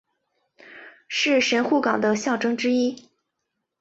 [1.07, 3.07] 是神户港的象征之一。